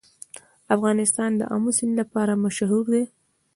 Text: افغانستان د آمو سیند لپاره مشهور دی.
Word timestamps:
افغانستان 0.75 1.31
د 1.35 1.41
آمو 1.55 1.71
سیند 1.77 1.93
لپاره 2.01 2.41
مشهور 2.45 2.85
دی. 2.93 3.03